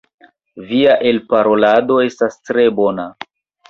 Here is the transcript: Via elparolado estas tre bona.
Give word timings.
Via 0.69 0.95
elparolado 1.11 2.01
estas 2.09 2.43
tre 2.51 2.71
bona. 2.83 3.11